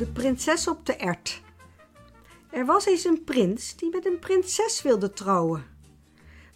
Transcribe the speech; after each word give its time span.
De 0.00 0.06
prinses 0.06 0.68
op 0.68 0.86
de 0.86 0.96
ert. 0.96 1.42
Er 2.50 2.66
was 2.66 2.86
eens 2.86 3.04
een 3.04 3.24
prins 3.24 3.76
die 3.76 3.90
met 3.90 4.06
een 4.06 4.18
prinses 4.18 4.82
wilde 4.82 5.12
trouwen. 5.12 5.64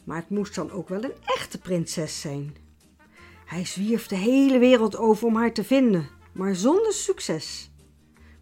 Maar 0.05 0.17
het 0.17 0.31
moest 0.31 0.55
dan 0.55 0.71
ook 0.71 0.89
wel 0.89 1.05
een 1.05 1.15
echte 1.25 1.59
prinses 1.59 2.21
zijn. 2.21 2.57
Hij 3.45 3.65
zwierf 3.65 4.07
de 4.07 4.17
hele 4.17 4.59
wereld 4.59 4.97
over 4.97 5.27
om 5.27 5.37
haar 5.37 5.53
te 5.53 5.65
vinden, 5.65 6.09
maar 6.33 6.55
zonder 6.55 6.93
succes. 6.93 7.71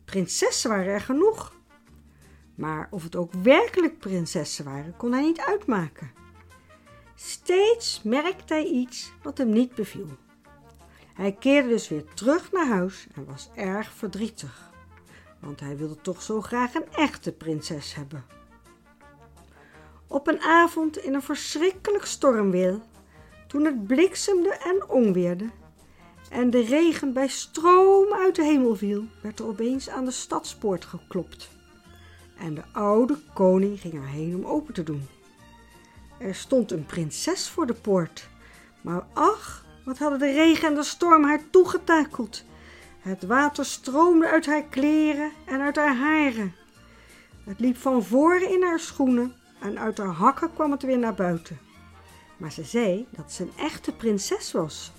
Prinsessen 0.04 0.71
waren 0.71 0.93
er 0.93 1.00
genoeg. 1.00 1.57
Maar 2.55 2.89
of 2.91 3.03
het 3.03 3.16
ook 3.16 3.32
werkelijk 3.32 3.99
prinsessen 3.99 4.64
waren, 4.64 4.96
kon 4.96 5.13
hij 5.13 5.22
niet 5.22 5.41
uitmaken. 5.41 6.11
Steeds 7.14 8.03
merkte 8.03 8.55
hij 8.55 8.66
iets 8.66 9.13
wat 9.22 9.39
hem 9.39 9.50
niet 9.50 9.75
beviel. 9.75 10.08
Hij 11.14 11.32
keerde 11.32 11.69
dus 11.69 11.89
weer 11.89 12.05
terug 12.14 12.53
naar 12.53 12.69
huis 12.69 13.07
en 13.14 13.25
was 13.25 13.50
erg 13.55 13.93
verdrietig, 13.93 14.71
want 15.43 15.61
hij 15.61 15.77
wilde 15.77 16.01
toch 16.01 16.23
zo 16.23 16.41
graag 16.41 16.75
een 16.75 16.93
echte 16.93 17.32
prinses 17.32 17.95
hebben. 17.95 18.25
Op 20.07 20.27
een 20.27 20.41
avond 20.41 20.99
in 20.99 21.14
een 21.14 21.23
verschrikkelijk 21.23 22.05
stormweer, 22.05 22.81
toen 23.47 23.64
het 23.64 23.86
bliksemde 23.86 24.50
en 24.50 24.89
onweerde 24.89 25.50
en 26.31 26.50
de 26.50 26.61
regen 26.61 27.13
bij 27.13 27.29
stroom 27.29 28.13
uit 28.13 28.35
de 28.35 28.45
hemel 28.45 28.77
viel, 28.77 29.05
werd 29.23 29.39
er 29.39 29.47
opeens 29.47 29.89
aan 29.89 30.05
de 30.05 30.11
stadspoort 30.11 30.85
geklopt. 30.85 31.50
En 32.39 32.55
de 32.55 32.62
oude 32.72 33.19
koning 33.34 33.81
ging 33.81 33.94
erheen 33.94 34.36
om 34.36 34.44
open 34.44 34.75
te 34.75 34.83
doen. 34.83 35.09
Er 36.19 36.34
stond 36.34 36.70
een 36.70 36.86
prinses 36.86 37.48
voor 37.48 37.66
de 37.66 37.75
poort, 37.75 38.28
maar 38.81 39.06
ach, 39.12 39.64
wat 39.84 39.98
hadden 39.98 40.19
de 40.19 40.33
regen 40.33 40.69
en 40.69 40.75
de 40.75 40.83
storm 40.83 41.25
haar 41.25 41.50
toegetakeld. 41.50 42.44
Het 43.03 43.22
water 43.22 43.64
stroomde 43.64 44.28
uit 44.28 44.47
haar 44.47 44.64
kleren 44.64 45.31
en 45.45 45.61
uit 45.61 45.77
haar 45.77 45.97
haren. 45.97 46.55
Het 47.44 47.61
liep 47.61 47.77
van 47.77 48.05
voren 48.05 48.50
in 48.50 48.62
haar 48.62 48.81
schoenen 48.81 49.34
en 49.61 49.78
uit 49.78 49.98
haar 49.98 50.12
hakken 50.12 50.53
kwam 50.53 50.70
het 50.70 50.83
weer 50.83 50.98
naar 50.98 51.14
buiten. 51.14 51.59
Maar 52.36 52.53
ze 52.53 52.64
zei 52.64 53.06
dat 53.11 53.33
ze 53.33 53.42
een 53.42 53.53
echte 53.56 53.92
prinses 53.92 54.53
was. 54.53 54.92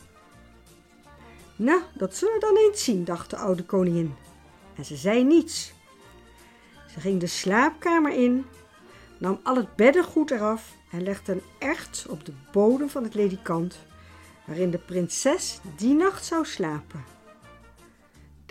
Nou, 1.55 1.81
dat 1.93 2.15
zullen 2.15 2.33
we 2.33 2.39
dan 2.39 2.57
eens 2.57 2.83
zien, 2.83 3.03
dacht 3.03 3.29
de 3.29 3.37
oude 3.37 3.63
koningin. 3.63 4.15
En 4.75 4.85
ze 4.85 4.95
zei 4.95 5.23
niets. 5.23 5.73
Ze 6.93 6.99
ging 6.99 7.19
de 7.19 7.27
slaapkamer 7.27 8.11
in, 8.11 8.45
nam 9.17 9.39
al 9.43 9.55
het 9.55 9.75
beddengoed 9.75 10.31
eraf 10.31 10.75
en 10.91 11.03
legde 11.03 11.31
een 11.31 11.43
ert 11.59 12.05
op 12.09 12.25
de 12.25 12.33
bodem 12.51 12.89
van 12.89 13.03
het 13.03 13.13
ledikant 13.13 13.77
waarin 14.45 14.71
de 14.71 14.77
prinses 14.77 15.59
die 15.75 15.93
nacht 15.93 16.25
zou 16.25 16.45
slapen. 16.45 17.12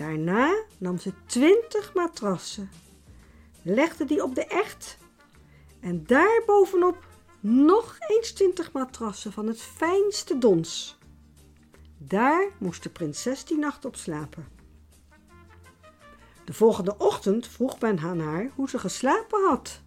Daarna 0.03 0.63
nam 0.79 0.99
ze 0.99 1.13
twintig 1.27 1.95
matrassen, 1.95 2.71
legde 3.63 4.05
die 4.05 4.23
op 4.23 4.35
de 4.35 4.45
ert 4.45 4.97
en 5.81 6.05
daarbovenop 6.07 7.07
nog 7.41 7.97
eens 8.09 8.33
twintig 8.33 8.73
matrassen 8.73 9.33
van 9.33 9.47
het 9.47 9.61
fijnste 9.61 10.39
dons. 10.39 10.99
Daar 11.99 12.49
moest 12.59 12.83
de 12.83 12.89
prinses 12.89 13.45
die 13.45 13.59
nacht 13.59 13.85
op 13.85 13.97
slapen. 13.97 14.49
De 16.45 16.53
volgende 16.53 16.99
ochtend 16.99 17.47
vroeg 17.49 17.81
men 17.81 17.99
aan 17.99 18.21
haar 18.21 18.51
hoe 18.55 18.69
ze 18.69 18.79
geslapen 18.79 19.49
had. 19.49 19.81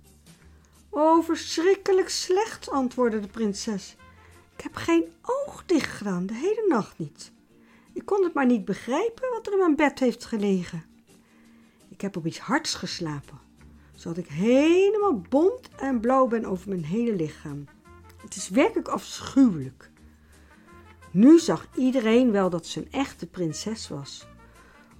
O, 0.90 1.22
verschrikkelijk 1.22 2.10
slecht, 2.10 2.70
antwoordde 2.70 3.20
de 3.20 3.28
prinses. 3.28 3.96
Ik 4.58 4.64
heb 4.64 4.76
geen 4.76 5.14
oog 5.22 5.64
dicht 5.66 5.92
gedaan, 5.92 6.26
de 6.26 6.34
hele 6.34 6.66
nacht 6.68 6.98
niet. 6.98 7.34
Ik 7.94 8.06
kon 8.06 8.24
het 8.24 8.34
maar 8.34 8.46
niet 8.46 8.66
begrijpen 8.66 9.30
er 9.46 9.52
in 9.52 9.60
mijn 9.60 9.76
bed 9.76 10.00
heeft 10.00 10.26
gelegen. 10.26 10.84
Ik 11.90 12.02
heb 12.02 12.18
op 12.18 12.26
iets 12.26 12.40
hards 12.40 12.74
geslapen, 12.74 13.40
zodat 13.96 14.18
ik 14.18 14.28
helemaal 14.28 15.22
bont 15.30 15.70
en 15.76 16.00
blauw 16.00 16.28
ben 16.28 16.46
over 16.46 16.70
mijn 16.70 16.86
hele 16.86 17.16
lichaam. 17.16 17.66
Het 18.22 18.36
is 18.36 18.50
werkelijk 18.50 18.88
afschuwelijk. 18.88 19.92
Nu 21.12 21.40
zag 21.40 21.68
iedereen 21.76 22.32
wel 22.32 22.50
dat 22.50 22.66
ze 22.66 22.80
een 22.80 22.92
echte 22.92 23.28
prinses 23.28 23.88
was, 23.88 24.28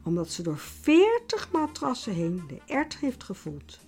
omdat 0.04 0.32
ze 0.32 0.42
door 0.42 0.58
veertig 0.58 1.52
matrassen 1.52 2.14
heen 2.14 2.44
de 2.48 2.62
ert 2.66 2.98
heeft 2.98 3.24
gevoeld. 3.24 3.80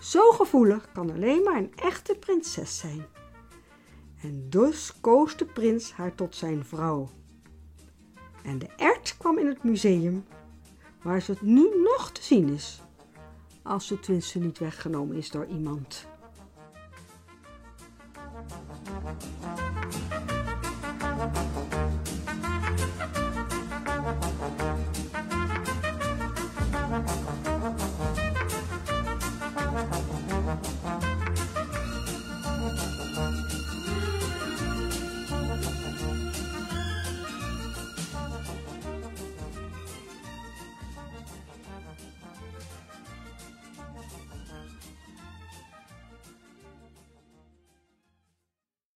Zo 0.00 0.30
gevoelig 0.30 0.92
kan 0.92 1.10
alleen 1.10 1.42
maar 1.42 1.56
een 1.56 1.72
echte 1.74 2.14
prinses 2.14 2.78
zijn. 2.78 3.06
En 4.22 4.46
dus 4.50 5.00
koos 5.00 5.36
de 5.36 5.44
prins 5.44 5.92
haar 5.92 6.14
tot 6.14 6.36
zijn 6.36 6.64
vrouw. 6.64 7.10
En 8.50 8.58
de 8.58 8.68
ert 8.76 9.16
kwam 9.18 9.38
in 9.38 9.46
het 9.46 9.64
museum, 9.64 10.24
waar 11.02 11.22
ze 11.22 11.30
het 11.30 11.42
nu 11.42 11.68
nog 11.96 12.10
te 12.12 12.22
zien 12.22 12.48
is, 12.48 12.80
als 13.62 13.86
ze 13.86 14.00
tenminste 14.00 14.38
niet 14.38 14.58
weggenomen 14.58 15.16
is 15.16 15.30
door 15.30 15.46
iemand. 15.46 16.06